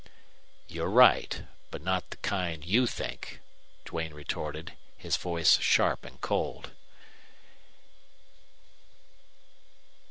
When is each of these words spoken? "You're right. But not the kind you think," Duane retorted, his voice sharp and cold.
"You're 0.67 0.89
right. 0.89 1.43
But 1.69 1.83
not 1.83 2.09
the 2.09 2.17
kind 2.17 2.65
you 2.65 2.87
think," 2.87 3.39
Duane 3.85 4.15
retorted, 4.15 4.73
his 4.97 5.15
voice 5.15 5.59
sharp 5.59 6.05
and 6.05 6.19
cold. 6.19 6.71